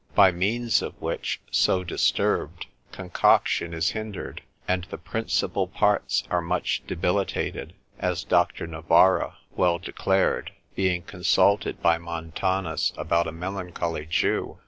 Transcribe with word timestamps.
By 0.15 0.31
means 0.31 0.81
of 0.81 0.99
which, 0.99 1.39
so 1.51 1.83
disturbed, 1.83 2.65
concoction 2.91 3.71
is 3.71 3.91
hindered, 3.91 4.41
and 4.67 4.83
the 4.85 4.97
principal 4.97 5.67
parts 5.67 6.23
are 6.31 6.41
much 6.41 6.81
debilitated; 6.87 7.73
as 7.99 8.23
Dr. 8.23 8.65
Navarra 8.65 9.37
well 9.55 9.77
declared, 9.77 10.53
being 10.75 11.03
consulted 11.03 11.83
by 11.83 11.99
Montanus 11.99 12.93
about 12.97 13.27
a 13.27 13.31
melancholy 13.31 14.07
Jew. 14.07 14.57